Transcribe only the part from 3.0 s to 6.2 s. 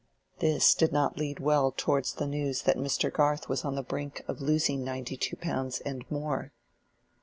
Garth was on the brink of losing ninety two pounds and